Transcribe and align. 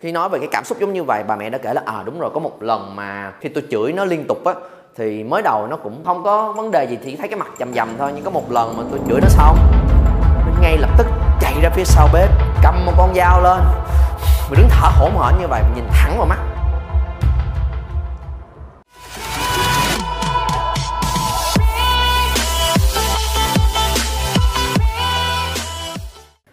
khi 0.00 0.12
nói 0.12 0.28
về 0.28 0.38
cái 0.38 0.48
cảm 0.52 0.64
xúc 0.64 0.78
giống 0.80 0.92
như 0.92 1.04
vậy, 1.04 1.22
bà 1.28 1.36
mẹ 1.36 1.50
đã 1.50 1.58
kể 1.58 1.74
là 1.74 1.82
à 1.86 2.02
đúng 2.04 2.20
rồi, 2.20 2.30
có 2.34 2.40
một 2.40 2.62
lần 2.62 2.96
mà 2.96 3.32
khi 3.40 3.48
tôi 3.48 3.64
chửi 3.70 3.92
nó 3.92 4.04
liên 4.04 4.24
tục 4.26 4.44
á, 4.44 4.54
thì 4.96 5.24
mới 5.24 5.42
đầu 5.42 5.66
nó 5.66 5.76
cũng 5.76 6.04
không 6.04 6.24
có 6.24 6.52
vấn 6.52 6.70
đề 6.70 6.84
gì 6.84 6.98
thì 7.04 7.16
thấy 7.16 7.28
cái 7.28 7.38
mặt 7.38 7.48
dầm 7.58 7.74
dầm 7.74 7.94
thôi, 7.98 8.12
nhưng 8.14 8.24
có 8.24 8.30
một 8.30 8.52
lần 8.52 8.76
mà 8.76 8.82
tôi 8.90 9.00
chửi 9.08 9.20
nó 9.20 9.28
xong, 9.28 9.58
nó 10.46 10.60
ngay 10.60 10.78
lập 10.78 10.90
tức 10.98 11.06
chạy 11.40 11.54
ra 11.62 11.70
phía 11.70 11.84
sau 11.84 12.08
bếp, 12.12 12.30
cầm 12.62 12.86
một 12.86 12.92
con 12.98 13.14
dao 13.14 13.42
lên 13.42 13.60
mình 14.50 14.60
đứng 14.60 14.68
thở 14.70 14.88
hổn 14.88 15.10
hển 15.10 15.40
như 15.40 15.46
vậy, 15.48 15.62
nhìn 15.74 15.84
thẳng 15.90 16.18
vào 16.18 16.26
mắt. 16.26 16.38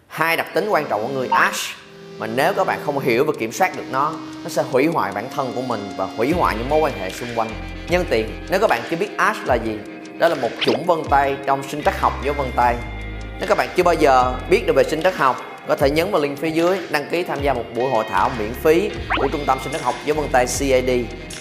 Hai 0.08 0.38
đặc 0.38 0.48
tính 0.54 0.70
quan 0.70 0.86
trọng 0.90 1.02
của 1.02 1.14
người 1.14 1.28
Ash 1.28 1.85
mà 2.18 2.28
nếu 2.28 2.54
các 2.54 2.68
bạn 2.68 2.80
không 2.86 3.00
hiểu 3.00 3.26
và 3.26 3.34
kiểm 3.40 3.52
soát 3.52 3.78
được 3.78 3.84
nó 3.92 4.14
nó 4.44 4.50
sẽ 4.50 4.64
hủy 4.72 4.88
hoại 4.88 5.12
bản 5.12 5.30
thân 5.36 5.52
của 5.56 5.62
mình 5.62 5.90
và 5.98 6.06
hủy 6.06 6.32
hoại 6.32 6.56
những 6.58 6.70
mối 6.70 6.80
quan 6.80 6.94
hệ 7.00 7.10
xung 7.10 7.30
quanh. 7.36 7.50
Nhân 7.90 8.06
tiện, 8.10 8.30
nếu 8.50 8.60
các 8.60 8.70
bạn 8.70 8.82
chưa 8.90 8.98
biết 8.98 9.18
Ash 9.18 9.46
là 9.46 9.56
gì, 9.56 9.78
đó 10.18 10.28
là 10.28 10.36
một 10.36 10.50
chủng 10.62 10.86
vân 10.86 11.00
tay 11.10 11.38
trong 11.46 11.64
sinh 11.64 11.84
trắc 11.84 12.02
học 12.02 12.14
dấu 12.24 12.34
vân 12.38 12.52
tay. 12.56 12.76
Nếu 13.40 13.48
các 13.48 13.58
bạn 13.58 13.70
chưa 13.76 13.84
bao 13.84 13.94
giờ 13.94 14.34
biết 14.50 14.68
được 14.68 14.74
về 14.76 14.84
sinh 14.84 15.02
trắc 15.04 15.18
học, 15.18 15.38
có 15.68 15.76
thể 15.76 15.90
nhấn 15.90 16.12
vào 16.12 16.22
link 16.22 16.38
phía 16.38 16.50
dưới, 16.50 16.78
đăng 16.90 17.10
ký 17.12 17.24
tham 17.24 17.42
gia 17.42 17.54
một 17.54 17.66
buổi 17.76 17.90
hội 17.90 18.06
thảo 18.10 18.32
miễn 18.40 18.54
phí 18.54 18.90
của 19.20 19.28
trung 19.32 19.44
tâm 19.48 19.58
sinh 19.64 19.74
trắc 19.74 19.84
học 19.84 19.96
dấu 20.06 20.16
vân 20.16 20.28
tay 20.32 20.46
CAD 20.60 20.90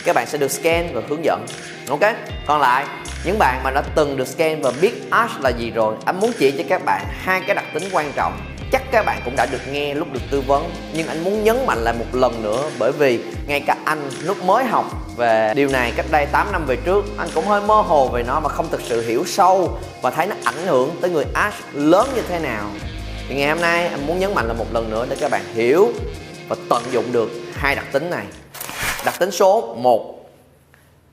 các 0.04 0.16
bạn 0.16 0.26
sẽ 0.26 0.38
được 0.38 0.50
scan 0.50 0.94
và 0.94 1.02
hướng 1.08 1.24
dẫn. 1.24 1.46
Ok, 1.88 2.00
còn 2.46 2.60
lại, 2.60 2.86
những 3.24 3.38
bạn 3.38 3.60
mà 3.64 3.70
đã 3.70 3.82
từng 3.94 4.16
được 4.16 4.28
scan 4.28 4.62
và 4.62 4.72
biết 4.80 5.10
Ash 5.10 5.40
là 5.40 5.50
gì 5.50 5.70
rồi, 5.70 5.96
anh 6.04 6.20
muốn 6.20 6.32
chỉ 6.38 6.50
cho 6.50 6.64
các 6.68 6.84
bạn 6.84 7.06
hai 7.10 7.40
cái 7.46 7.54
đặc 7.54 7.64
tính 7.74 7.82
quan 7.92 8.12
trọng 8.16 8.53
chắc 8.74 8.82
các 8.90 9.06
bạn 9.06 9.20
cũng 9.24 9.36
đã 9.36 9.46
được 9.46 9.60
nghe 9.70 9.94
lúc 9.94 10.12
được 10.12 10.20
tư 10.30 10.40
vấn. 10.40 10.70
Nhưng 10.94 11.06
anh 11.06 11.24
muốn 11.24 11.44
nhấn 11.44 11.66
mạnh 11.66 11.78
lại 11.84 11.94
một 11.98 12.04
lần 12.12 12.42
nữa, 12.42 12.70
bởi 12.78 12.92
vì 12.92 13.20
ngay 13.46 13.60
cả 13.60 13.76
anh 13.84 14.10
lúc 14.22 14.44
mới 14.44 14.64
học 14.64 14.84
về 15.16 15.52
điều 15.56 15.68
này 15.68 15.92
cách 15.96 16.06
đây 16.10 16.26
8 16.26 16.52
năm 16.52 16.64
về 16.66 16.76
trước, 16.76 17.04
anh 17.18 17.28
cũng 17.34 17.46
hơi 17.46 17.60
mơ 17.60 17.74
hồ 17.74 18.08
về 18.08 18.22
nó 18.22 18.40
mà 18.40 18.48
không 18.48 18.68
thực 18.70 18.80
sự 18.80 19.06
hiểu 19.06 19.24
sâu 19.26 19.78
và 20.02 20.10
thấy 20.10 20.26
nó 20.26 20.36
ảnh 20.44 20.66
hưởng 20.66 20.90
tới 21.00 21.10
người 21.10 21.24
Ash 21.34 21.56
lớn 21.72 22.08
như 22.14 22.22
thế 22.28 22.38
nào. 22.38 22.70
Thì 23.28 23.34
ngày 23.34 23.48
hôm 23.48 23.60
nay 23.60 23.86
anh 23.86 24.06
muốn 24.06 24.18
nhấn 24.18 24.34
mạnh 24.34 24.46
lại 24.46 24.56
một 24.58 24.66
lần 24.72 24.90
nữa 24.90 25.06
để 25.10 25.16
các 25.20 25.30
bạn 25.30 25.42
hiểu 25.54 25.92
và 26.48 26.56
tận 26.70 26.82
dụng 26.90 27.12
được 27.12 27.30
hai 27.54 27.74
đặc 27.74 27.86
tính 27.92 28.10
này. 28.10 28.24
Đặc 29.04 29.14
tính 29.18 29.30
số 29.30 29.74
1 29.78 30.30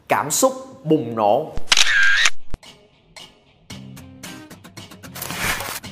cảm 0.08 0.32
xúc 0.32 0.54
bùng 0.84 1.16
nổ. 1.16 1.52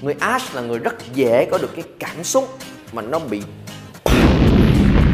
Người 0.01 0.15
Ash 0.19 0.55
là 0.55 0.61
người 0.61 0.79
rất 0.79 1.13
dễ 1.13 1.47
có 1.51 1.57
được 1.57 1.69
cái 1.75 1.83
cảm 1.99 2.23
xúc 2.23 2.57
mà 2.93 3.01
nó 3.01 3.19
bị 3.19 3.41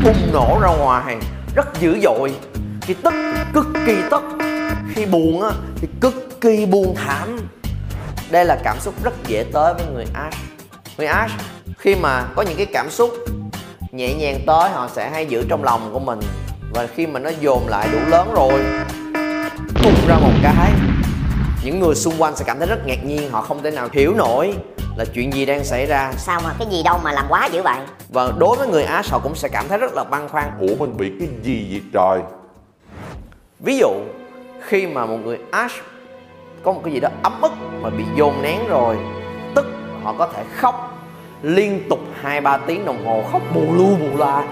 bùng 0.04 0.34
nổ 0.34 0.60
ra 0.62 0.70
ngoài, 0.70 1.18
rất 1.56 1.80
dữ 1.80 2.00
dội. 2.04 2.36
Khi 2.82 2.94
tức 2.94 3.14
cực 3.54 3.68
kỳ 3.86 3.96
tức 4.12 4.24
khi 4.94 5.06
buồn 5.06 5.42
á, 5.42 5.50
thì 5.76 5.88
cực 6.02 6.42
kỳ 6.42 6.66
buồn 6.66 6.96
thảm. 6.96 7.40
Đây 8.32 8.46
là 8.46 8.58
cảm 8.64 8.78
xúc 8.80 8.94
rất 9.04 9.14
dễ 9.28 9.46
tới 9.54 9.74
với 9.74 9.86
người 9.94 10.06
Ash. 10.14 10.38
Người 10.98 11.08
Ash, 11.08 11.34
khi 11.78 11.96
mà 11.96 12.24
có 12.36 12.42
những 12.42 12.58
cái 12.58 12.66
cảm 12.66 12.90
xúc 12.90 13.10
nhẹ 13.92 14.14
nhàng 14.14 14.40
tới, 14.48 14.70
họ 14.70 14.90
sẽ 14.96 15.10
hay 15.10 15.26
giữ 15.26 15.46
trong 15.50 15.64
lòng 15.64 15.90
của 15.94 16.00
mình. 16.00 16.20
Và 16.74 16.88
khi 16.96 17.08
mà 17.08 17.20
nó 17.20 17.30
dồn 17.42 17.68
lại 17.68 17.90
đủ 17.92 18.00
lớn 18.08 18.34
rồi 18.36 18.64
tung 19.84 20.08
ra 20.08 20.16
một 20.16 20.34
cái, 20.44 20.72
những 21.66 21.80
người 21.80 21.96
xung 21.96 22.14
quanh 22.18 22.36
sẽ 22.36 22.46
cảm 22.48 22.60
thấy 22.60 22.68
rất 22.68 22.88
ngạc 22.88 23.06
nhiên, 23.06 23.32
họ 23.32 23.42
không 23.42 23.64
thể 23.64 23.72
nào 23.72 23.90
hiểu 23.92 24.14
nổi 24.14 24.54
là 24.98 25.06
chuyện 25.06 25.34
gì 25.34 25.46
đang 25.46 25.64
xảy 25.64 25.86
ra? 25.86 26.12
Sao 26.18 26.42
mà 26.44 26.54
cái 26.60 26.68
gì 26.72 26.84
đâu 26.84 27.00
mà 27.04 27.12
làm 27.12 27.26
quá 27.30 27.46
dữ 27.46 27.62
vậy? 27.62 27.80
Và 28.10 28.32
đối 28.38 28.58
với 28.58 28.68
người 28.68 28.84
Á 28.84 29.02
họ 29.10 29.20
cũng 29.20 29.36
sẽ 29.36 29.50
cảm 29.50 29.68
thấy 29.68 29.78
rất 29.78 29.94
là 29.94 30.04
băn 30.04 30.30
khoăn. 30.30 30.52
Ủa 30.60 30.76
mình 30.80 30.98
bị 30.98 31.12
cái 31.20 31.28
gì 31.44 31.68
vậy 31.72 31.82
trời? 31.94 32.22
Ví 33.60 33.78
dụ 33.78 33.90
khi 34.62 34.88
mà 34.88 35.06
một 35.06 35.18
người 35.24 35.40
Ash 35.52 35.76
có 36.64 36.74
một 36.74 36.82
cái 36.84 36.94
gì 36.94 37.00
đó 37.00 37.10
ấm 37.24 37.42
ức 37.42 37.52
mà 37.82 37.90
bị 37.90 38.04
dồn 38.16 38.42
nén 38.42 38.68
rồi 38.68 38.98
tức 39.56 39.66
họ 40.04 40.16
có 40.18 40.28
thể 40.28 40.44
khóc 40.56 40.92
liên 41.42 41.90
tục 41.90 42.00
hai 42.22 42.42
ba 42.42 42.58
tiếng 42.58 42.86
đồng 42.86 43.06
hồ 43.06 43.24
khóc 43.32 43.42
bù 43.54 43.62
lu 43.74 43.96
bù 43.96 44.18
la. 44.18 44.44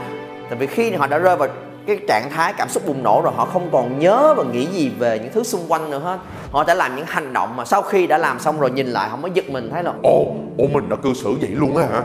Tại 0.49 0.59
vì 0.59 0.67
khi 0.67 0.91
họ 0.91 1.07
đã 1.07 1.17
rơi 1.17 1.35
vào 1.35 1.49
cái 1.87 1.99
trạng 2.07 2.29
thái 2.29 2.53
cảm 2.57 2.69
xúc 2.69 2.83
bùng 2.87 3.03
nổ 3.03 3.21
rồi 3.23 3.33
họ 3.35 3.45
không 3.45 3.69
còn 3.71 3.99
nhớ 3.99 4.33
và 4.37 4.43
nghĩ 4.43 4.65
gì 4.65 4.91
về 4.99 5.19
những 5.19 5.31
thứ 5.33 5.43
xung 5.43 5.61
quanh 5.67 5.89
nữa 5.89 5.99
hết. 5.99 6.17
Họ 6.51 6.63
sẽ 6.67 6.75
làm 6.75 6.95
những 6.95 7.05
hành 7.07 7.33
động 7.33 7.55
mà 7.55 7.65
sau 7.65 7.81
khi 7.81 8.07
đã 8.07 8.17
làm 8.17 8.39
xong 8.39 8.59
rồi 8.59 8.71
nhìn 8.71 8.87
lại 8.87 9.09
họ 9.09 9.17
mới 9.17 9.31
giật 9.33 9.49
mình 9.49 9.69
thấy 9.71 9.83
là 9.83 9.93
ồ 10.03 10.25
ồ 10.57 10.65
mình 10.73 10.89
đã 10.89 10.95
cư 10.95 11.13
xử 11.13 11.35
vậy 11.41 11.49
luôn 11.49 11.77
á 11.77 11.85
hả? 11.91 12.01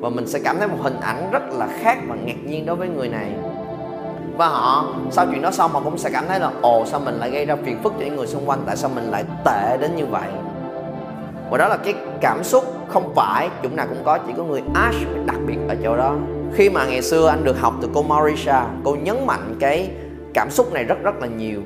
Và 0.00 0.08
mình 0.08 0.26
sẽ 0.26 0.38
cảm 0.44 0.58
thấy 0.58 0.68
một 0.68 0.78
hình 0.80 1.00
ảnh 1.00 1.30
rất 1.32 1.42
là 1.50 1.68
khác 1.80 1.98
và 2.08 2.14
ngạc 2.24 2.44
nhiên 2.44 2.66
đối 2.66 2.76
với 2.76 2.88
người 2.88 3.08
này. 3.08 3.30
Và 4.36 4.48
họ 4.48 4.86
sau 5.10 5.26
chuyện 5.30 5.42
đó 5.42 5.50
xong 5.50 5.72
họ 5.72 5.80
cũng 5.80 5.98
sẽ 5.98 6.10
cảm 6.10 6.24
thấy 6.28 6.40
là 6.40 6.50
ồ 6.60 6.84
sao 6.86 7.00
mình 7.00 7.14
lại 7.14 7.30
gây 7.30 7.46
ra 7.46 7.56
phiền 7.64 7.82
phức 7.82 7.92
cho 7.98 8.04
những 8.04 8.16
người 8.16 8.26
xung 8.26 8.48
quanh 8.48 8.62
tại 8.66 8.76
sao 8.76 8.90
mình 8.94 9.10
lại 9.10 9.24
tệ 9.44 9.76
đến 9.80 9.96
như 9.96 10.06
vậy? 10.06 10.28
Và 11.50 11.58
đó 11.58 11.68
là 11.68 11.76
cái 11.76 11.94
cảm 12.20 12.44
xúc 12.44 12.64
không 12.88 13.14
phải 13.14 13.48
chúng 13.62 13.76
nào 13.76 13.86
cũng 13.88 14.04
có 14.04 14.18
chỉ 14.26 14.32
có 14.36 14.44
người 14.44 14.62
Ash 14.74 14.96
đặc 15.26 15.36
biệt 15.46 15.56
ở 15.68 15.76
chỗ 15.82 15.96
đó 15.96 16.14
khi 16.54 16.70
mà 16.70 16.86
ngày 16.86 17.02
xưa 17.02 17.28
anh 17.28 17.44
được 17.44 17.60
học 17.60 17.74
từ 17.82 17.88
cô 17.94 18.02
Marisha, 18.02 18.66
cô 18.84 18.96
nhấn 19.02 19.26
mạnh 19.26 19.56
cái 19.60 19.90
cảm 20.34 20.50
xúc 20.50 20.72
này 20.72 20.84
rất 20.84 21.02
rất 21.02 21.20
là 21.20 21.26
nhiều. 21.26 21.60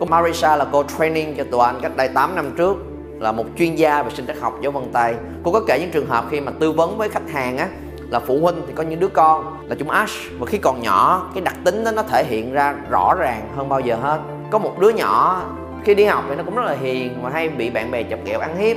Cô 0.00 0.06
Marisha 0.06 0.56
là 0.56 0.66
cô 0.72 0.84
training 0.98 1.34
cho 1.36 1.44
tụi 1.44 1.64
anh 1.64 1.80
cách 1.82 1.96
đây 1.96 2.08
8 2.08 2.34
năm 2.34 2.50
trước, 2.56 2.76
là 3.18 3.32
một 3.32 3.44
chuyên 3.58 3.74
gia 3.74 4.02
về 4.02 4.10
sinh 4.14 4.26
trắc 4.26 4.40
học 4.40 4.58
dấu 4.62 4.72
vân 4.72 4.92
tay. 4.92 5.14
Cô 5.42 5.52
có 5.52 5.60
kể 5.66 5.78
những 5.80 5.90
trường 5.90 6.06
hợp 6.06 6.24
khi 6.30 6.40
mà 6.40 6.52
tư 6.60 6.72
vấn 6.72 6.98
với 6.98 7.08
khách 7.08 7.30
hàng 7.30 7.58
á, 7.58 7.68
là 8.10 8.20
phụ 8.20 8.38
huynh 8.40 8.62
thì 8.66 8.72
có 8.76 8.82
những 8.82 9.00
đứa 9.00 9.08
con 9.08 9.56
là 9.68 9.74
chúng 9.78 9.90
Ash, 9.90 10.14
và 10.38 10.46
khi 10.46 10.58
còn 10.58 10.82
nhỏ, 10.82 11.30
cái 11.34 11.40
đặc 11.40 11.56
tính 11.64 11.84
đó 11.84 11.90
nó 11.90 12.02
thể 12.02 12.24
hiện 12.28 12.52
ra 12.52 12.74
rõ 12.90 13.14
ràng 13.18 13.48
hơn 13.56 13.68
bao 13.68 13.80
giờ 13.80 13.96
hết. 14.02 14.18
Có 14.50 14.58
một 14.58 14.78
đứa 14.78 14.90
nhỏ, 14.90 15.42
khi 15.84 15.94
đi 15.94 16.04
học 16.04 16.24
thì 16.28 16.36
nó 16.36 16.42
cũng 16.42 16.56
rất 16.56 16.64
là 16.66 16.74
hiền 16.80 17.22
mà 17.22 17.30
hay 17.30 17.48
bị 17.48 17.70
bạn 17.70 17.90
bè 17.90 18.02
chọc 18.10 18.18
ghẹo 18.24 18.40
ăn 18.40 18.56
hiếp 18.58 18.76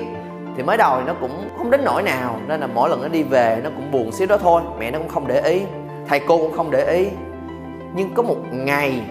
thì 0.62 0.68
mới 0.68 0.78
đầu 0.78 0.96
thì 1.00 1.04
nó 1.08 1.14
cũng 1.22 1.50
không 1.58 1.72
đến 1.72 1.82
nỗi 1.86 2.04
nào, 2.04 2.40
nên 2.48 2.60
là 2.60 2.68
mỗi 2.68 2.90
lần 2.90 3.02
nó 3.02 3.08
đi 3.08 3.24
về 3.24 3.62
nó 3.64 3.70
cũng 3.76 3.92
buồn 3.92 4.12
xíu 4.12 4.28
đó 4.28 4.38
thôi, 4.38 4.62
mẹ 4.80 4.92
nó 4.92 5.00
cũng 5.00 5.08
không 5.10 5.28
để 5.28 5.42
ý, 5.42 5.62
thầy 6.08 6.20
cô 6.20 6.38
cũng 6.38 6.52
không 6.52 6.72
để 6.72 6.94
ý. 6.94 7.08
Nhưng 7.96 8.14
có 8.14 8.24
một 8.24 8.36
ngày 8.52 9.02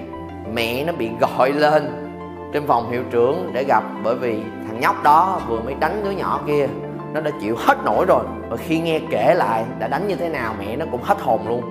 mẹ 0.52 0.84
nó 0.84 0.92
bị 0.92 1.10
gọi 1.20 1.52
lên 1.52 2.10
trên 2.52 2.66
phòng 2.66 2.90
hiệu 2.90 3.02
trưởng 3.10 3.50
để 3.52 3.64
gặp, 3.64 3.84
bởi 4.04 4.14
vì 4.14 4.40
thằng 4.66 4.80
nhóc 4.80 5.02
đó 5.02 5.40
vừa 5.48 5.60
mới 5.60 5.74
đánh 5.74 6.00
đứa 6.04 6.10
nhỏ 6.10 6.40
kia, 6.46 6.68
nó 7.12 7.20
đã 7.20 7.30
chịu 7.40 7.56
hết 7.58 7.84
nổi 7.84 8.04
rồi. 8.06 8.24
Và 8.48 8.56
khi 8.56 8.78
nghe 8.80 9.00
kể 9.10 9.34
lại 9.34 9.64
đã 9.78 9.88
đánh 9.88 10.08
như 10.08 10.14
thế 10.14 10.28
nào, 10.28 10.54
mẹ 10.58 10.76
nó 10.76 10.86
cũng 10.90 11.02
hết 11.02 11.20
hồn 11.20 11.40
luôn. 11.48 11.62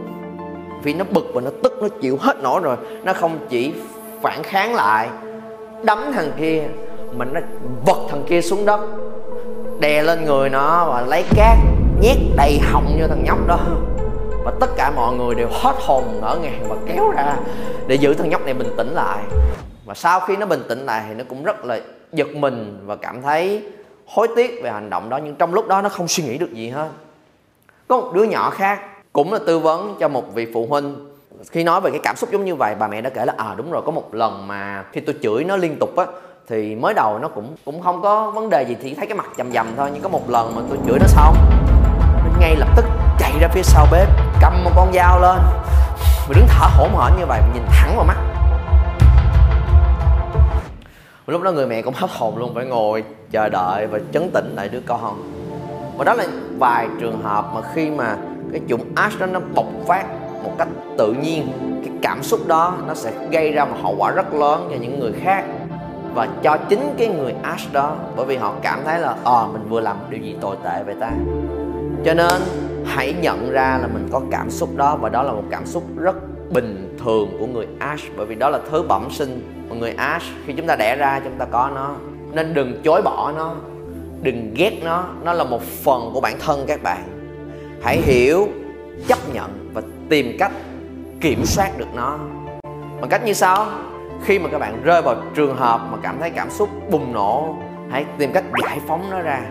Vì 0.84 0.94
nó 0.94 1.06
bực 1.12 1.32
và 1.34 1.42
nó 1.42 1.50
tức, 1.64 1.74
nó 1.82 1.88
chịu 2.02 2.18
hết 2.22 2.44
nổi 2.44 2.62
rồi. 2.64 2.78
Nó 3.04 3.14
không 3.14 3.38
chỉ 3.50 3.74
phản 4.22 4.44
kháng 4.44 4.76
lại, 4.76 5.10
đấm 5.84 6.00
thằng 6.14 6.32
kia, 6.40 6.64
mà 7.18 7.26
nó 7.26 7.40
vật 7.86 8.08
thằng 8.10 8.24
kia 8.28 8.42
xuống 8.42 8.66
đất 8.66 8.80
đè 9.80 10.04
lên 10.04 10.26
người 10.26 10.50
nó 10.50 10.86
và 10.90 11.02
lấy 11.02 11.24
cát, 11.36 11.58
nhét 12.02 12.18
đầy 12.36 12.60
họng 12.60 12.98
như 12.98 13.08
thằng 13.08 13.24
nhóc 13.24 13.48
đó. 13.48 13.60
Và 14.44 14.52
tất 14.60 14.70
cả 14.78 14.92
mọi 14.96 15.16
người 15.16 15.36
đều 15.36 15.48
hết 15.52 15.76
hồn 15.80 16.04
ngỡ 16.22 16.38
ngàng 16.42 16.64
và 16.70 16.76
kéo 16.88 17.12
ra 17.12 17.36
để 17.88 17.96
giữ 17.96 18.14
thằng 18.14 18.30
nhóc 18.30 18.46
này 18.46 18.54
bình 18.54 18.74
tĩnh 18.78 18.94
lại. 18.94 19.24
Và 19.86 19.94
sau 19.94 20.20
khi 20.20 20.38
nó 20.38 20.46
bình 20.46 20.64
tĩnh 20.70 20.86
lại 20.86 21.04
thì 21.08 21.14
nó 21.14 21.24
cũng 21.30 21.44
rất 21.44 21.66
là 21.66 21.80
giật 22.14 22.28
mình 22.28 22.80
và 22.86 22.96
cảm 22.96 23.22
thấy 23.22 23.64
hối 24.08 24.28
tiếc 24.36 24.60
về 24.64 24.72
hành 24.72 24.90
động 24.90 25.10
đó, 25.10 25.20
nhưng 25.24 25.36
trong 25.36 25.54
lúc 25.54 25.68
đó 25.68 25.82
nó 25.82 25.90
không 25.90 26.08
suy 26.08 26.24
nghĩ 26.24 26.38
được 26.38 26.54
gì 26.54 26.70
hết. 26.70 26.90
Có 27.88 28.02
một 28.02 28.12
đứa 28.14 28.24
nhỏ 28.24 28.50
khác 28.50 28.80
cũng 29.14 29.34
là 29.34 29.40
tư 29.46 29.60
vấn 29.60 29.96
cho 30.00 30.08
một 30.08 30.34
vị 30.34 30.48
phụ 30.54 30.68
huynh. 30.70 30.96
Khi 31.52 31.64
nói 31.64 31.82
về 31.82 31.92
cái 31.92 32.00
cảm 32.04 32.16
xúc 32.16 32.30
giống 32.32 32.46
như 32.46 32.56
vậy, 32.56 32.76
bà 32.80 32.88
mẹ 32.88 33.02
đã 33.02 33.10
kể 33.10 33.26
là 33.26 33.34
à 33.38 33.54
đúng 33.58 33.72
rồi, 33.72 33.82
có 33.86 33.92
một 33.92 34.14
lần 34.14 34.48
mà 34.48 34.86
khi 34.92 35.02
tôi 35.02 35.16
chửi 35.24 35.44
nó 35.44 35.58
liên 35.58 35.76
tục 35.80 35.96
á 35.98 36.06
thì 36.50 36.76
mới 36.76 36.94
đầu 36.94 37.20
nó 37.20 37.28
cũng 37.28 37.56
cũng 37.66 37.82
không 37.82 38.02
có 38.02 38.32
vấn 38.32 38.50
đề 38.50 38.66
gì, 38.68 38.76
thì 38.82 38.96
thấy 38.96 39.08
cái 39.08 39.18
mặt 39.18 39.26
dầm 39.38 39.52
dầm 39.52 39.68
thôi, 39.78 39.90
nhưng 39.94 40.04
có 40.04 40.10
một 40.10 40.30
lần 40.30 40.56
mà 40.56 40.62
tôi 40.70 40.78
chửi 40.88 41.00
nó 41.00 41.08
xong, 41.08 41.36
nó 42.00 42.40
ngay 42.40 42.56
lập 42.56 42.68
tức 42.76 42.86
chạy 43.20 43.34
ra 43.40 43.48
phía 43.48 43.64
sau 43.64 43.88
bếp, 43.92 44.08
cầm 44.42 44.64
một 44.64 44.72
con 44.76 44.94
dao 44.94 45.20
lên 45.20 45.38
mình 46.28 46.38
đứng 46.38 46.48
thở 46.48 46.68
hổn 46.78 46.90
hển 46.90 47.20
như 47.20 47.26
vậy 47.26 47.42
nhìn 47.54 47.64
thẳng 47.70 47.96
vào 47.96 48.06
mắt. 48.06 48.18
Lúc 51.28 51.42
đó 51.42 51.52
người 51.52 51.68
mẹ 51.68 51.82
cũng 51.82 51.94
hấp 51.94 52.10
hồn 52.10 52.38
luôn, 52.38 52.56
phải 52.56 52.66
ngồi 52.66 53.04
chờ 53.32 53.50
đợi 53.50 53.88
và 53.88 54.00
chấn 54.12 54.32
tĩnh 54.34 54.54
lại 54.56 54.70
đứa 54.70 54.82
con. 54.86 55.32
Và 55.98 56.04
đó 56.04 56.14
là 56.14 56.26
vài 56.58 56.88
trường 57.00 57.24
hợp 57.24 57.46
mà 57.54 57.62
khi 57.74 57.90
mà 57.90 58.18
cái 58.52 58.62
chủng 58.70 58.86
Ash 58.96 59.20
đó 59.20 59.26
nó 59.26 59.40
bộc 59.56 59.68
phát 59.88 60.06
một 60.44 60.52
cách 60.58 60.68
tự 60.98 61.14
nhiên, 61.14 61.48
cái 61.86 61.94
cảm 62.02 62.24
xúc 62.24 62.40
đó 62.48 62.74
nó 62.88 62.94
sẽ 62.94 63.12
gây 63.32 63.52
ra 63.52 63.66
một 63.66 63.78
hậu 63.84 63.96
quả 63.98 64.12
rất 64.12 64.34
lớn 64.34 64.68
cho 64.72 64.78
những 64.82 65.00
người 65.00 65.12
khác 65.24 65.44
và 66.20 66.28
cho 66.44 66.58
chính 66.70 66.96
cái 66.98 67.08
người 67.08 67.36
Ash 67.44 67.74
đó, 67.74 67.96
bởi 68.16 68.26
vì 68.26 68.36
họ 68.36 68.54
cảm 68.62 68.80
thấy 68.86 69.00
là 69.00 69.16
ờ 69.24 69.48
mình 69.54 69.70
vừa 69.70 69.80
làm 69.80 69.98
điều 70.10 70.22
gì 70.22 70.36
tồi 70.42 70.56
tệ 70.64 70.84
vậy 70.86 70.96
ta? 71.00 71.12
Cho 72.06 72.14
nên, 72.14 72.42
hãy 72.86 73.16
nhận 73.22 73.52
ra 73.52 73.78
là 73.82 73.88
mình 73.88 74.08
có 74.12 74.22
cảm 74.32 74.52
xúc 74.52 74.70
đó, 74.76 74.98
và 75.02 75.10
đó 75.10 75.24
là 75.24 75.32
một 75.32 75.44
cảm 75.52 75.66
xúc 75.66 75.84
rất 75.98 76.16
bình 76.52 76.98
thường 77.04 77.38
của 77.40 77.48
người 77.48 77.68
Ash, 77.80 78.04
bởi 78.18 78.26
vì 78.26 78.36
đó 78.36 78.50
là 78.50 78.60
thứ 78.72 78.82
bẩm 78.82 79.08
sinh 79.12 79.66
của 79.70 79.76
người 79.76 79.92
Ash. 79.92 80.26
Khi 80.46 80.54
chúng 80.54 80.68
ta 80.68 80.76
đẻ 80.76 80.96
ra, 80.96 81.22
chúng 81.24 81.38
ta 81.38 81.46
có 81.46 81.70
nó. 81.76 81.92
Nên 82.32 82.54
đừng 82.54 82.82
chối 82.84 83.02
bỏ 83.02 83.32
nó, 83.36 83.54
đừng 84.22 84.54
ghét 84.56 84.74
nó. 84.84 85.04
Nó 85.24 85.34
là 85.34 85.44
một 85.44 85.62
phần 85.62 86.12
của 86.14 86.22
bản 86.22 86.36
thân 86.40 86.64
các 86.68 86.84
bạn. 86.84 87.04
Hãy 87.84 87.98
hiểu, 87.98 88.48
chấp 89.08 89.20
nhận 89.34 89.70
và 89.74 89.82
tìm 90.10 90.36
cách 90.40 90.52
kiểm 91.22 91.46
soát 91.46 91.78
được 91.78 91.96
nó. 91.96 92.18
Bằng 93.02 93.10
cách 93.10 93.26
như 93.26 93.34
sau 93.34 93.68
khi 94.24 94.40
mà 94.40 94.50
các 94.52 94.60
bạn 94.60 94.84
rơi 94.84 95.02
vào 95.02 95.16
trường 95.36 95.56
hợp 95.56 95.82
mà 95.92 95.98
cảm 96.04 96.18
thấy 96.20 96.30
cảm 96.30 96.50
xúc 96.50 96.70
bùng 96.92 97.14
nổ, 97.14 97.56
hãy 97.92 98.06
tìm 98.18 98.34
cách 98.34 98.44
giải 98.64 98.80
phóng 98.88 99.10
nó 99.10 99.22
ra. 99.22 99.42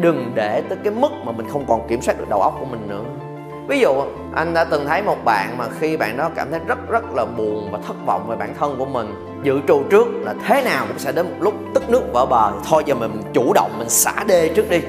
Đừng 0.00 0.32
để 0.34 0.62
tới 0.68 0.78
cái 0.84 0.92
mức 0.92 1.12
mà 1.24 1.32
mình 1.32 1.48
không 1.48 1.64
còn 1.68 1.88
kiểm 1.88 2.02
soát 2.02 2.18
được 2.18 2.28
đầu 2.28 2.42
óc 2.42 2.56
của 2.60 2.66
mình 2.66 2.88
nữa. 2.88 3.02
Ví 3.68 3.80
dụ, 3.80 4.02
anh 4.34 4.54
đã 4.54 4.64
từng 4.64 4.86
thấy 4.86 5.02
một 5.02 5.24
bạn 5.24 5.58
mà 5.58 5.64
khi 5.80 5.96
bạn 5.96 6.16
đó 6.16 6.30
cảm 6.34 6.50
thấy 6.50 6.60
rất 6.66 6.88
rất 6.88 7.04
là 7.14 7.24
buồn 7.24 7.68
và 7.72 7.78
thất 7.86 8.06
vọng 8.06 8.26
về 8.28 8.36
bản 8.36 8.54
thân 8.58 8.74
của 8.78 8.84
mình, 8.84 9.40
dự 9.42 9.60
trù 9.68 9.82
trước 9.90 10.06
là 10.20 10.34
thế 10.46 10.62
nào 10.62 10.84
cũng 10.88 10.98
sẽ 10.98 11.12
đến 11.12 11.26
một 11.30 11.36
lúc 11.40 11.54
tức 11.74 11.90
nước 11.90 12.12
vỡ 12.12 12.26
bờ. 12.26 12.52
Thôi 12.68 12.82
giờ 12.86 12.94
mình 12.94 13.22
chủ 13.32 13.52
động, 13.54 13.70
mình 13.78 13.88
xả 13.88 14.14
đê 14.26 14.48
trước 14.48 14.70
đi. 14.70 14.80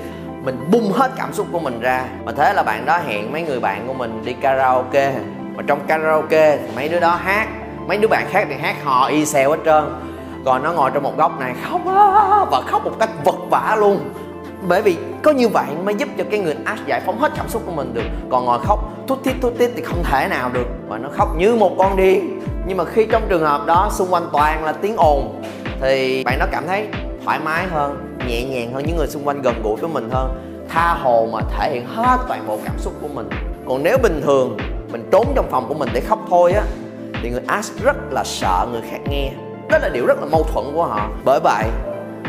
Mình 0.44 0.58
bung 0.72 0.92
hết 0.92 1.12
cảm 1.18 1.34
xúc 1.34 1.48
của 1.52 1.60
mình 1.60 1.80
ra. 1.80 2.06
Mà 2.26 2.32
thế 2.38 2.54
là 2.54 2.64
bạn 2.64 2.86
đó 2.86 3.00
hẹn 3.08 3.32
mấy 3.32 3.42
người 3.42 3.60
bạn 3.60 3.88
của 3.88 3.94
mình 3.94 4.22
đi 4.26 4.34
karaoke. 4.34 5.14
Mà 5.56 5.64
trong 5.68 5.80
karaoke 5.88 6.58
thì 6.58 6.68
mấy 6.76 6.90
đứa 6.90 7.00
đó 7.00 7.16
hát 7.16 7.48
mấy 7.88 7.98
đứa 7.98 8.08
bạn 8.08 8.28
khác 8.30 8.48
thì 8.50 8.56
hát 8.56 8.76
hò 8.84 9.08
y 9.08 9.26
xèo 9.26 9.52
hết 9.52 9.58
trơn. 9.66 9.84
Còn 10.46 10.64
nó 10.64 10.72
ngồi 10.72 10.92
trong 10.94 11.04
một 11.04 11.18
góc 11.18 11.40
này 11.40 11.54
khóc 11.70 11.82
và 12.52 12.62
khóc 12.68 12.86
một 12.86 12.92
cách 13.00 13.10
vật 13.26 13.36
vã 13.50 13.76
luôn. 13.80 14.00
Bởi 14.68 14.82
vì 14.82 14.98
có 15.24 15.32
như 15.32 15.48
vậy 15.48 15.66
mới 15.84 15.96
giúp 15.96 16.10
cho 16.18 16.24
cái 16.32 16.40
người 16.40 16.56
ác 16.66 16.80
giải 16.86 17.02
phóng 17.06 17.20
hết 17.20 17.32
cảm 17.38 17.50
xúc 17.50 17.62
của 17.66 17.72
mình 17.72 17.94
được. 17.94 18.04
Còn 18.30 18.46
ngồi 18.46 18.60
khóc 18.60 18.80
thút 19.08 19.24
thít 19.24 19.36
thút 19.42 19.54
thít 19.60 19.72
thì 19.76 19.82
không 19.82 20.04
thể 20.04 20.28
nào 20.28 20.50
được. 20.54 20.68
Và 20.88 20.98
nó 20.98 21.10
khóc 21.18 21.36
như 21.38 21.56
một 21.56 21.72
con 21.78 21.98
điên. 21.98 22.42
Nhưng 22.68 22.78
mà 22.78 22.84
khi 22.86 23.08
trong 23.12 23.24
trường 23.30 23.46
hợp 23.46 23.66
đó 23.66 23.90
xung 23.92 24.14
quanh 24.14 24.30
toàn 24.34 24.64
là 24.64 24.72
tiếng 24.72 24.96
ồn, 24.98 25.42
thì 25.82 26.24
bạn 26.24 26.40
nó 26.40 26.46
cảm 26.52 26.68
thấy 26.68 26.88
thoải 27.26 27.40
mái 27.40 27.68
hơn, 27.68 28.18
nhẹ 28.28 28.44
nhàng 28.44 28.74
hơn 28.74 28.84
những 28.86 28.98
người 28.98 29.08
xung 29.08 29.28
quanh 29.28 29.42
gần 29.42 29.56
gũi 29.64 29.76
với 29.76 29.90
mình 29.90 30.10
hơn. 30.12 30.42
Tha 30.70 30.94
hồ 30.94 31.28
mà 31.32 31.40
thể 31.58 31.72
hiện 31.74 31.86
hết 31.96 32.18
toàn 32.28 32.48
bộ 32.48 32.60
cảm 32.66 32.76
xúc 32.78 32.94
của 33.02 33.08
mình. 33.08 33.30
Còn 33.68 33.84
nếu 33.84 33.98
bình 33.98 34.22
thường, 34.26 34.58
mình 34.92 35.10
trốn 35.12 35.28
trong 35.36 35.46
phòng 35.52 35.66
của 35.68 35.74
mình 35.74 35.90
để 35.94 36.02
khóc 36.02 36.20
thôi 36.30 36.52
á 36.54 36.64
thì 37.26 37.32
người 37.32 37.42
ask 37.48 37.84
rất 37.84 37.96
là 38.12 38.24
sợ 38.24 38.68
người 38.72 38.82
khác 38.92 38.98
nghe. 39.10 39.32
Đó 39.70 39.78
là 39.78 39.90
điều 39.90 40.06
rất 40.06 40.20
là 40.20 40.26
mâu 40.26 40.44
thuẫn 40.44 40.66
của 40.74 40.86
họ. 40.86 41.10
Bởi 41.24 41.40
vậy, 41.44 41.66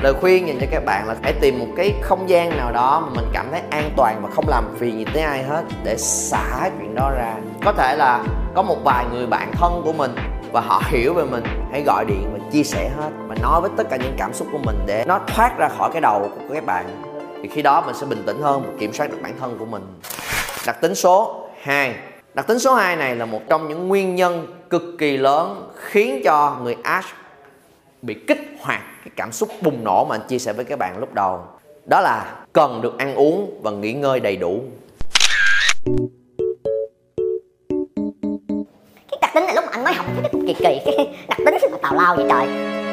lời 0.02 0.14
khuyên 0.20 0.48
dành 0.48 0.58
cho 0.60 0.66
các 0.70 0.84
bạn 0.84 1.08
là 1.08 1.14
hãy 1.22 1.32
tìm 1.40 1.58
một 1.58 1.66
cái 1.76 1.94
không 2.02 2.28
gian 2.28 2.56
nào 2.56 2.72
đó 2.72 3.00
mà 3.00 3.08
mình 3.14 3.30
cảm 3.32 3.46
thấy 3.50 3.60
an 3.70 3.90
toàn 3.96 4.22
và 4.22 4.28
không 4.34 4.48
làm 4.48 4.64
phiền 4.78 4.98
gì 4.98 5.04
tới 5.14 5.22
ai 5.22 5.42
hết 5.42 5.64
để 5.84 5.96
xả 5.98 6.70
chuyện 6.78 6.94
đó 6.94 7.10
ra. 7.10 7.34
Có 7.64 7.72
thể 7.72 7.96
là 7.96 8.24
có 8.54 8.62
một 8.62 8.76
vài 8.84 9.04
người 9.12 9.26
bạn 9.26 9.52
thân 9.52 9.82
của 9.84 9.92
mình 9.92 10.14
và 10.52 10.60
họ 10.60 10.82
hiểu 10.86 11.14
về 11.14 11.24
mình, 11.24 11.44
hãy 11.72 11.82
gọi 11.86 12.04
điện 12.04 12.30
và 12.32 12.38
chia 12.52 12.62
sẻ 12.62 12.90
hết 12.96 13.10
và 13.28 13.34
nói 13.42 13.60
với 13.60 13.70
tất 13.76 13.84
cả 13.90 13.96
những 13.96 14.14
cảm 14.18 14.34
xúc 14.34 14.48
của 14.52 14.60
mình 14.64 14.76
để 14.86 15.04
nó 15.06 15.20
thoát 15.26 15.58
ra 15.58 15.68
khỏi 15.78 15.90
cái 15.92 16.00
đầu 16.00 16.30
của 16.48 16.54
các 16.54 16.66
bạn. 16.66 16.86
Thì 17.42 17.48
khi 17.48 17.62
đó 17.62 17.80
mình 17.86 17.94
sẽ 17.94 18.06
bình 18.06 18.22
tĩnh 18.26 18.42
hơn 18.42 18.62
và 18.66 18.72
kiểm 18.78 18.92
soát 18.92 19.10
được 19.10 19.18
bản 19.22 19.32
thân 19.40 19.56
của 19.58 19.66
mình. 19.66 19.82
Đặc 20.66 20.80
tính 20.80 20.94
số 20.94 21.44
2 21.62 21.94
đặc 22.36 22.46
tính 22.46 22.58
số 22.58 22.74
2 22.74 22.96
này 22.96 23.16
là 23.16 23.26
một 23.26 23.40
trong 23.48 23.68
những 23.68 23.88
nguyên 23.88 24.14
nhân 24.14 24.46
cực 24.70 24.82
kỳ 24.98 25.16
lớn 25.16 25.70
khiến 25.76 26.20
cho 26.24 26.56
người 26.62 26.76
Ash 26.82 27.08
bị 28.02 28.14
kích 28.26 28.40
hoạt 28.60 28.80
cái 29.04 29.10
cảm 29.16 29.32
xúc 29.32 29.48
bùng 29.60 29.84
nổ 29.84 30.04
mà 30.04 30.14
anh 30.14 30.20
chia 30.28 30.38
sẻ 30.38 30.52
với 30.52 30.64
các 30.64 30.78
bạn 30.78 30.98
lúc 30.98 31.14
đầu. 31.14 31.40
Đó 31.86 32.00
là 32.00 32.36
cần 32.52 32.80
được 32.82 32.98
ăn 32.98 33.14
uống 33.14 33.60
và 33.62 33.70
nghỉ 33.70 33.92
ngơi 33.92 34.20
đầy 34.20 34.36
đủ. 34.36 34.62
Cái 39.10 39.18
đặc 39.20 39.30
tính 39.34 39.44
này 39.46 39.54
lúc 39.54 39.64
mà 39.64 39.70
anh 39.72 39.84
mới 39.84 39.92
học 39.92 40.06
thấy 40.22 40.30
cái 40.32 40.54
kỳ 40.54 40.54
kỳ, 40.54 40.80
cái 40.84 41.16
đặc 41.28 41.38
tính 41.38 41.70
mà 41.72 41.78
tào 41.82 41.94
lao 41.94 42.16
vậy 42.16 42.26
trời. 42.28 42.46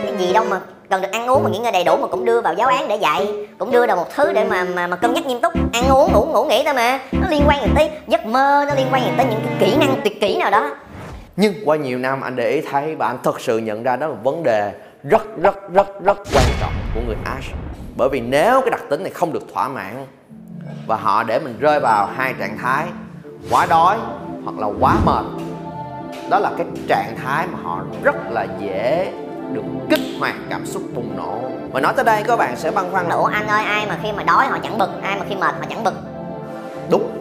Cái 0.04 0.16
gì 0.20 0.34
đâu 0.34 0.46
mà 0.50 0.62
cần 0.94 1.02
được 1.02 1.12
ăn 1.12 1.28
uống 1.28 1.44
và 1.44 1.50
nghỉ 1.50 1.58
ngơi 1.60 1.72
đầy 1.72 1.84
đủ 1.84 1.98
mà 1.98 2.08
cũng 2.08 2.26
đưa 2.26 2.42
vào 2.42 2.54
giáo 2.54 2.68
án 2.70 2.88
để 2.88 2.96
dạy. 2.96 3.48
Cũng 3.58 3.72
đưa 3.72 3.88
ra 3.88 3.96
một 3.96 4.06
thứ 4.16 4.34
để 4.34 4.44
mà 4.44 4.64
mà, 4.76 4.88
mà 4.88 4.96
cân 4.96 5.14
nhắc 5.14 5.26
nghiêm 5.26 5.42
túc. 5.42 5.54
Ăn 5.74 5.88
uống 5.90 6.14
ngủ 6.14 6.26
ngủ 6.26 6.46
nghỉ 6.46 6.64
thôi 6.66 6.74
mà. 6.74 7.00
Nó 7.12 7.28
liên 7.30 7.44
quan 7.48 7.62
gì 7.62 7.68
tới 7.76 7.92
giấc 8.08 8.26
mơ 8.26 8.66
nó 8.68 8.74
liên 8.76 8.88
quan 8.92 9.04
gì 9.04 9.10
tới 9.18 9.26
những 9.30 9.42
cái 9.46 9.56
kỹ 9.60 9.78
năng 9.78 10.02
tuyệt 10.04 10.22
kỹ 10.22 10.38
nào 10.38 10.52
đó. 10.52 10.76
Nhưng 11.36 11.54
qua 11.66 11.78
nhiều 11.78 11.98
năm 11.98 12.22
anh 12.22 12.36
để 12.36 12.50
ý 12.50 12.62
thấy 12.72 12.96
và 12.96 13.08
anh 13.08 13.18
thật 13.24 13.42
sự 13.42 13.58
nhận 13.58 13.84
ra 13.84 13.96
đó 13.96 14.08
là 14.08 14.16
vấn 14.24 14.44
đề 14.44 14.72
rất 15.04 15.38
rất 15.38 15.74
rất 15.74 16.04
rất 16.04 16.18
quan 16.36 16.46
trọng 16.62 16.74
của 16.96 17.02
người 17.08 17.18
Ash. 17.26 17.52
Bởi 17.98 18.10
vì 18.10 18.20
nếu 18.20 18.62
cái 18.62 18.70
đặc 18.70 18.82
tính 18.90 19.04
này 19.04 19.12
không 19.12 19.34
được 19.34 19.54
thỏa 19.54 19.68
mãn 19.68 20.06
và 20.88 20.96
họ 20.96 21.24
để 21.24 21.40
mình 21.40 21.56
rơi 21.60 21.80
vào 21.80 22.10
hai 22.16 22.34
trạng 22.40 22.58
thái 22.58 22.86
quá 23.52 23.66
đói 23.70 23.98
hoặc 24.44 24.60
là 24.60 24.68
quá 24.80 24.96
mệt 25.06 25.26
đó 26.30 26.40
là 26.40 26.52
cái 26.58 26.68
trạng 26.88 27.16
thái 27.24 27.48
mà 27.48 27.60
họ 27.64 27.80
rất 28.04 28.16
là 28.32 28.48
dễ 28.60 29.12
được 29.54 29.64
kích 29.90 30.00
hoạt 30.20 30.36
cảm 30.50 30.66
xúc 30.66 30.84
bùng 30.96 31.18
nổ. 31.18 31.42
Và 31.72 31.82
nói 31.82 31.94
tới 31.96 32.06
đây 32.06 32.24
các 32.24 32.36
bạn 32.36 32.58
sẽ 32.58 32.72
băn 32.72 32.86
khoăn 32.92 33.08
là 33.08 33.16
Ủa 33.16 33.26
anh 33.26 33.48
ơi 33.48 33.64
ai 33.64 33.88
mà 33.88 34.00
khi 34.04 34.12
mà 34.12 34.24
đói 34.24 34.48
họ 34.48 34.58
chẳng 34.64 34.78
bực 34.78 34.90
ai 35.02 35.20
mà 35.20 35.26
khi 35.30 35.36
mệt 35.36 35.56
họ 35.60 35.66
chẳng 35.70 35.84
bực? 35.84 35.94
Đúng. 36.90 37.20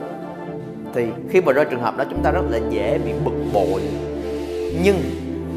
Thì 0.94 1.06
khi 1.30 1.40
mà 1.40 1.52
rơi 1.52 1.64
trường 1.64 1.82
hợp 1.82 1.96
đó 1.96 2.04
chúng 2.10 2.22
ta 2.22 2.30
rất 2.30 2.42
là 2.50 2.58
dễ 2.70 2.98
bị 3.04 3.12
bực 3.24 3.44
bội. 3.52 3.82
Nhưng 4.82 5.02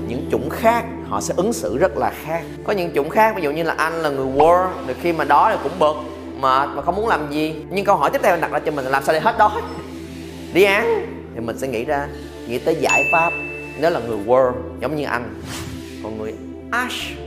những 0.08 0.28
chủng 0.32 0.50
khác 0.50 0.84
họ 1.10 1.22
sẽ 1.22 1.34
ứng 1.38 1.54
xử 1.54 1.78
rất 1.78 1.98
là 1.98 2.12
khác. 2.26 2.44
Có 2.64 2.74
những 2.74 2.92
chủng 2.96 3.10
khác 3.10 3.34
ví 3.36 3.42
dụ 3.44 3.52
như 3.52 3.64
là 3.64 3.74
anh 3.78 3.94
là 3.94 4.10
người 4.10 4.28
war 4.36 4.68
thì 4.88 4.94
khi 5.02 5.14
mà 5.14 5.24
đói 5.24 5.52
thì 5.52 5.60
cũng 5.64 5.80
bực 5.80 5.96
mệt 6.40 6.70
mà 6.76 6.82
không 6.82 6.96
muốn 6.96 7.08
làm 7.08 7.32
gì. 7.32 7.56
Nhưng 7.70 7.86
câu 7.86 7.96
hỏi 7.96 8.10
tiếp 8.14 8.22
theo 8.24 8.38
đặt 8.38 8.52
ra 8.52 8.60
cho 8.60 8.72
mình 8.72 8.86
là 8.86 8.92
làm 8.92 9.04
sao 9.04 9.14
để 9.14 9.20
hết 9.20 9.36
đói? 9.38 9.62
Đi 10.54 10.64
ăn 10.64 11.06
thì 11.36 11.42
mình 11.42 11.58
sẽ 11.60 11.68
nghĩ 11.68 11.86
ra 11.86 12.08
nghĩ 12.48 12.58
tới 12.58 12.76
giải 12.80 13.10
pháp. 13.12 13.30
Nếu 13.80 13.92
là 13.92 14.00
người 14.00 14.18
war 14.26 14.52
giống 14.82 14.96
như 14.96 15.06
anh 15.06 15.42
còn 16.04 16.18
người 16.18 16.34
ash. 16.76 17.18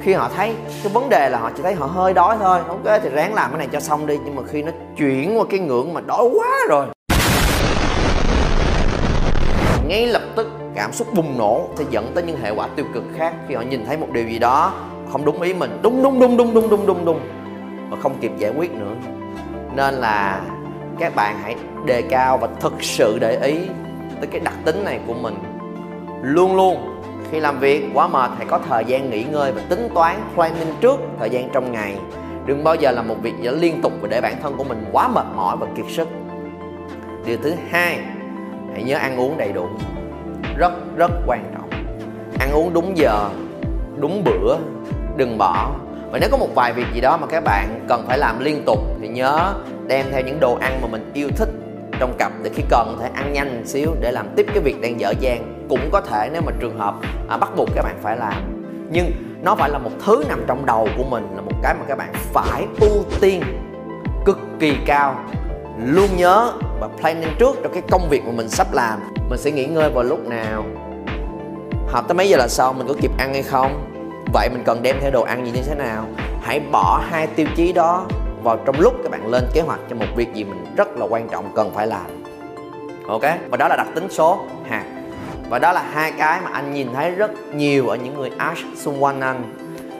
Khi 0.00 0.12
họ 0.12 0.30
thấy 0.36 0.54
cái 0.82 0.92
vấn 0.92 1.08
đề 1.08 1.28
là 1.28 1.38
họ 1.38 1.50
chỉ 1.56 1.62
thấy 1.62 1.74
họ 1.74 1.86
hơi 1.86 2.14
đói 2.14 2.36
thôi, 2.40 2.58
ok, 2.68 3.00
thì 3.02 3.08
ráng 3.08 3.34
làm 3.34 3.50
cái 3.50 3.58
này 3.58 3.68
cho 3.72 3.80
xong 3.80 4.06
đi, 4.06 4.18
nhưng 4.24 4.34
mà 4.34 4.42
khi 4.46 4.62
nó 4.62 4.72
chuyển 4.96 5.38
qua 5.38 5.44
cái 5.50 5.60
ngưỡng 5.60 5.94
mà 5.94 6.00
đói 6.00 6.28
quá 6.34 6.48
rồi. 6.68 6.86
Ngay 9.88 10.06
lập 10.06 10.22
tức, 10.36 10.48
cảm 10.74 10.92
xúc 10.92 11.14
bùng 11.14 11.38
nổ 11.38 11.68
sẽ 11.76 11.84
dẫn 11.90 12.12
tới 12.14 12.24
những 12.24 12.40
hệ 12.42 12.50
quả 12.50 12.68
tiêu 12.76 12.86
cực 12.94 13.04
khác 13.16 13.34
khi 13.48 13.54
họ 13.54 13.62
nhìn 13.62 13.86
thấy 13.86 13.96
một 13.96 14.06
điều 14.12 14.24
gì 14.28 14.38
đó 14.38 14.72
không 15.12 15.24
đúng 15.24 15.42
ý 15.42 15.54
mình. 15.54 15.78
Đúng 15.82 16.02
đúng 16.02 16.20
đúng 16.20 16.36
đúng 16.36 16.54
đúng 16.54 16.68
đúng 16.68 16.86
đúng 16.86 17.04
đúng. 17.04 17.20
Mà 17.90 17.96
không 18.02 18.14
kịp 18.20 18.32
giải 18.38 18.52
quyết 18.56 18.72
nữa. 18.72 18.94
Nên 19.76 19.94
là 19.94 20.40
các 20.98 21.14
bạn 21.14 21.36
hãy 21.42 21.54
đề 21.84 22.02
cao 22.02 22.38
và 22.38 22.48
thực 22.60 22.74
sự 22.80 23.18
để 23.20 23.38
ý 23.42 23.58
tới 24.20 24.26
cái 24.26 24.40
đặc 24.40 24.54
tính 24.64 24.84
này 24.84 25.00
của 25.06 25.14
mình. 25.14 25.34
Luôn 26.22 26.56
luôn 26.56 26.95
khi 27.30 27.40
làm 27.40 27.60
việc, 27.60 27.84
quá 27.94 28.08
mệt 28.08 28.30
hãy 28.36 28.46
có 28.46 28.58
thời 28.68 28.84
gian 28.84 29.10
nghỉ 29.10 29.24
ngơi 29.24 29.52
và 29.52 29.62
tính 29.68 29.88
toán 29.94 30.16
planning 30.34 30.74
trước 30.80 31.00
thời 31.18 31.30
gian 31.30 31.48
trong 31.52 31.72
ngày. 31.72 31.94
Đừng 32.46 32.64
bao 32.64 32.74
giờ 32.74 32.90
làm 32.90 33.08
một 33.08 33.16
việc 33.22 33.32
gì 33.40 33.46
đó 33.46 33.52
liên 33.52 33.82
tục 33.82 33.92
và 34.00 34.08
để 34.08 34.20
bản 34.20 34.34
thân 34.42 34.54
của 34.56 34.64
mình 34.64 34.84
quá 34.92 35.08
mệt 35.08 35.26
mỏi 35.36 35.56
và 35.56 35.66
kiệt 35.76 35.86
sức. 35.88 36.08
Điều 37.26 37.36
thứ 37.42 37.52
hai, 37.70 37.98
hãy 38.72 38.82
nhớ 38.82 38.96
ăn 38.96 39.20
uống 39.20 39.38
đầy 39.38 39.52
đủ. 39.52 39.66
Rất 40.56 40.72
rất 40.96 41.10
quan 41.26 41.44
trọng. 41.54 41.70
Ăn 42.40 42.52
uống 42.52 42.74
đúng 42.74 42.96
giờ, 42.96 43.28
đúng 44.00 44.24
bữa, 44.24 44.56
đừng 45.16 45.38
bỏ. 45.38 45.70
Và 46.10 46.18
nếu 46.18 46.28
có 46.32 46.36
một 46.36 46.48
vài 46.54 46.72
việc 46.72 46.86
gì 46.94 47.00
đó 47.00 47.16
mà 47.16 47.26
các 47.26 47.44
bạn 47.44 47.84
cần 47.88 48.04
phải 48.08 48.18
làm 48.18 48.40
liên 48.40 48.62
tục 48.66 48.78
thì 49.00 49.08
nhớ 49.08 49.54
đem 49.86 50.06
theo 50.10 50.20
những 50.20 50.40
đồ 50.40 50.58
ăn 50.60 50.78
mà 50.82 50.88
mình 50.88 51.10
yêu 51.14 51.28
thích 51.36 51.48
trong 52.00 52.14
cặp 52.18 52.32
để 52.42 52.50
khi 52.54 52.62
cần 52.70 52.94
có 52.96 53.02
thể 53.02 53.10
ăn 53.14 53.32
nhanh 53.32 53.56
một 53.56 53.62
xíu 53.64 53.90
để 54.00 54.12
làm 54.12 54.26
tiếp 54.36 54.46
cái 54.54 54.60
việc 54.60 54.80
đang 54.80 55.00
dở 55.00 55.12
dang 55.20 55.55
cũng 55.68 55.88
có 55.92 56.00
thể 56.00 56.30
nếu 56.32 56.42
mà 56.42 56.52
trường 56.60 56.78
hợp 56.78 56.94
à, 57.28 57.36
bắt 57.36 57.50
buộc 57.56 57.68
các 57.74 57.82
bạn 57.82 57.96
phải 58.02 58.16
làm. 58.16 58.62
Nhưng 58.90 59.12
nó 59.42 59.54
phải 59.54 59.70
là 59.70 59.78
một 59.78 59.90
thứ 60.04 60.24
nằm 60.28 60.44
trong 60.46 60.66
đầu 60.66 60.88
của 60.96 61.04
mình 61.04 61.28
là 61.34 61.40
một 61.40 61.52
cái 61.62 61.74
mà 61.74 61.84
các 61.88 61.98
bạn 61.98 62.12
phải 62.32 62.66
ưu 62.80 63.04
tiên 63.20 63.42
cực 64.24 64.38
kỳ 64.58 64.76
cao. 64.86 65.16
Luôn 65.84 66.08
nhớ 66.16 66.52
và 66.80 66.88
planning 67.00 67.34
trước 67.38 67.56
cho 67.62 67.68
cái 67.68 67.82
công 67.90 68.08
việc 68.08 68.24
mà 68.26 68.32
mình 68.32 68.48
sắp 68.48 68.66
làm. 68.72 69.00
Mình 69.28 69.38
sẽ 69.38 69.50
nghỉ 69.50 69.66
ngơi 69.66 69.90
vào 69.90 70.04
lúc 70.04 70.28
nào? 70.28 70.64
Học 71.88 72.04
tới 72.08 72.14
mấy 72.14 72.28
giờ 72.28 72.36
là 72.36 72.48
xong? 72.48 72.78
Mình 72.78 72.86
có 72.88 72.94
kịp 73.00 73.10
ăn 73.18 73.32
hay 73.32 73.42
không? 73.42 73.92
Vậy 74.32 74.48
mình 74.52 74.62
cần 74.64 74.82
đem 74.82 74.96
theo 75.00 75.10
đồ 75.10 75.22
ăn 75.22 75.46
gì 75.46 75.52
như 75.52 75.62
thế 75.66 75.74
nào? 75.74 76.04
Hãy 76.42 76.60
bỏ 76.72 77.02
hai 77.10 77.26
tiêu 77.26 77.46
chí 77.56 77.72
đó 77.72 78.06
vào 78.42 78.58
trong 78.64 78.80
lúc 78.80 78.94
các 79.02 79.10
bạn 79.10 79.26
lên 79.26 79.44
kế 79.54 79.60
hoạch 79.60 79.80
cho 79.90 79.96
một 79.96 80.06
việc 80.16 80.34
gì 80.34 80.44
mình 80.44 80.64
rất 80.76 80.88
là 80.96 81.06
quan 81.06 81.28
trọng 81.28 81.52
cần 81.54 81.70
phải 81.74 81.86
làm. 81.86 82.06
Ok? 83.08 83.22
Và 83.50 83.56
đó 83.56 83.68
là 83.68 83.76
đặc 83.76 83.86
tính 83.94 84.06
số 84.10 84.40
hạt 84.68 84.84
và 85.48 85.58
đó 85.58 85.72
là 85.72 85.82
hai 85.92 86.12
cái 86.12 86.40
mà 86.44 86.50
anh 86.52 86.74
nhìn 86.74 86.88
thấy 86.94 87.10
rất 87.10 87.30
nhiều 87.54 87.88
ở 87.88 87.96
những 87.96 88.14
người 88.14 88.30
ash 88.38 88.64
xung 88.76 89.02
quanh 89.02 89.20
anh, 89.20 89.42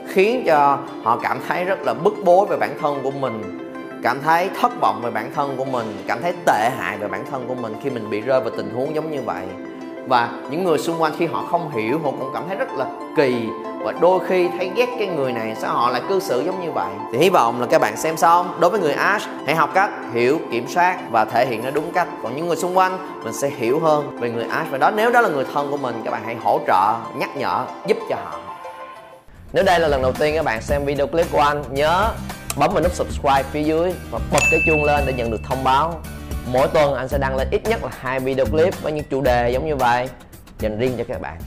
khiến 0.07 0.43
cho 0.45 0.79
họ 1.03 1.19
cảm 1.23 1.39
thấy 1.47 1.65
rất 1.65 1.81
là 1.81 1.93
bức 1.93 2.13
bối 2.25 2.47
về 2.49 2.57
bản 2.57 2.77
thân 2.81 2.99
của 3.03 3.11
mình, 3.11 3.41
cảm 4.03 4.21
thấy 4.21 4.49
thất 4.61 4.71
vọng 4.81 5.01
về 5.03 5.11
bản 5.11 5.31
thân 5.35 5.57
của 5.57 5.65
mình, 5.65 6.03
cảm 6.07 6.21
thấy 6.21 6.33
tệ 6.45 6.69
hại 6.77 6.97
về 6.97 7.07
bản 7.07 7.25
thân 7.31 7.45
của 7.47 7.55
mình 7.55 7.73
khi 7.83 7.89
mình 7.89 8.09
bị 8.09 8.21
rơi 8.21 8.41
vào 8.41 8.49
tình 8.57 8.69
huống 8.69 8.95
giống 8.95 9.11
như 9.11 9.21
vậy 9.21 9.45
và 10.07 10.29
những 10.49 10.63
người 10.63 10.77
xung 10.77 11.01
quanh 11.01 11.13
khi 11.17 11.25
họ 11.25 11.45
không 11.51 11.71
hiểu, 11.71 11.99
họ 12.03 12.11
cũng 12.19 12.31
cảm 12.33 12.43
thấy 12.47 12.57
rất 12.57 12.73
là 12.73 12.85
kỳ. 13.17 13.47
Và 13.83 13.93
đôi 14.01 14.19
khi 14.27 14.49
thấy 14.57 14.71
ghét 14.75 14.89
cái 14.99 15.07
người 15.07 15.33
này, 15.33 15.55
sao 15.61 15.73
họ 15.73 15.89
lại 15.89 16.01
cư 16.09 16.19
xử 16.19 16.43
giống 16.45 16.65
như 16.65 16.71
vậy? 16.71 16.93
Thì 17.11 17.17
hy 17.17 17.29
vọng 17.29 17.61
là 17.61 17.67
các 17.67 17.81
bạn 17.81 17.97
xem 17.97 18.17
xong. 18.17 18.57
Đối 18.59 18.69
với 18.69 18.79
người 18.79 18.93
Ash, 18.93 19.29
hãy 19.45 19.55
học 19.55 19.69
cách 19.73 19.89
hiểu, 20.13 20.39
kiểm 20.51 20.67
soát 20.67 20.97
và 21.11 21.25
thể 21.25 21.45
hiện 21.45 21.63
nó 21.63 21.71
đúng 21.71 21.91
cách. 21.91 22.07
Còn 22.23 22.35
những 22.35 22.47
người 22.47 22.55
xung 22.55 22.77
quanh, 22.77 22.97
mình 23.23 23.33
sẽ 23.33 23.49
hiểu 23.57 23.79
hơn 23.79 24.17
về 24.19 24.29
người 24.29 24.45
Ash. 24.49 24.71
Và 24.71 24.77
đó, 24.77 24.91
nếu 24.91 25.11
đó 25.11 25.21
là 25.21 25.29
người 25.29 25.45
thân 25.53 25.71
của 25.71 25.77
mình, 25.77 26.01
các 26.05 26.11
bạn 26.11 26.21
hãy 26.25 26.35
hỗ 26.43 26.59
trợ, 26.67 26.95
nhắc 27.15 27.37
nhở, 27.37 27.65
giúp 27.87 27.97
cho 28.09 28.15
họ. 28.15 28.39
Nếu 29.53 29.63
đây 29.63 29.79
là 29.79 29.87
lần 29.87 30.01
đầu 30.01 30.11
tiên 30.11 30.35
các 30.35 30.45
bạn 30.45 30.61
xem 30.61 30.85
video 30.85 31.07
clip 31.07 31.31
của 31.31 31.39
anh, 31.41 31.63
nhớ 31.71 32.09
bấm 32.57 32.73
vào 32.73 32.83
nút 32.83 32.93
subscribe 32.93 33.43
phía 33.51 33.63
dưới 33.63 33.93
và 34.11 34.19
bật 34.31 34.39
cái 34.51 34.59
chuông 34.67 34.83
lên 34.83 35.03
để 35.07 35.13
nhận 35.13 35.31
được 35.31 35.41
thông 35.49 35.63
báo 35.63 35.93
mỗi 36.51 36.67
tuần 36.73 36.93
anh 36.93 37.07
sẽ 37.07 37.17
đăng 37.17 37.35
lên 37.35 37.47
ít 37.51 37.61
nhất 37.63 37.83
là 37.83 37.89
hai 37.99 38.19
video 38.19 38.45
clip 38.45 38.81
với 38.81 38.91
những 38.91 39.05
chủ 39.09 39.21
đề 39.21 39.49
giống 39.49 39.67
như 39.67 39.75
vậy 39.75 40.09
dành 40.59 40.79
riêng 40.79 40.95
cho 40.97 41.03
các 41.07 41.21
bạn. 41.21 41.37